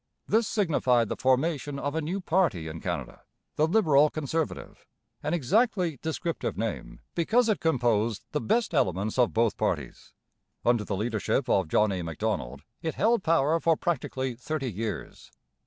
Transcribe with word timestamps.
This 0.27 0.47
signified 0.47 1.09
the 1.09 1.15
formation 1.15 1.77
of 1.77 1.93
a 1.93 2.01
new 2.01 2.19
party 2.21 2.67
in 2.67 2.81
Canada, 2.81 3.21
the 3.55 3.67
Liberal 3.67 4.09
Conservative, 4.09 4.87
an 5.21 5.35
exactly 5.35 5.99
descriptive 6.01 6.57
name, 6.57 7.01
because 7.13 7.47
it 7.47 7.59
composed 7.59 8.25
the 8.31 8.41
best 8.41 8.73
elements 8.73 9.19
of 9.19 9.31
both 9.31 9.57
parties. 9.57 10.11
Under 10.65 10.83
the 10.83 10.95
leadership 10.97 11.47
of 11.47 11.67
John 11.67 11.91
A. 11.91 12.01
Macdonald 12.01 12.63
it 12.81 12.95
held 12.95 13.21
power 13.21 13.59
for 13.59 13.77
practically 13.77 14.33
thirty 14.33 14.71
years. 14.71 15.31